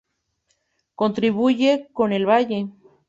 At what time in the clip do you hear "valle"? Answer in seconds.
2.27-2.69